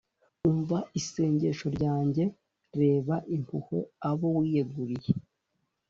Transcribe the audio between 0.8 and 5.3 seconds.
isengesho ryanjye, rebana impuhwe abo wiyeguriye,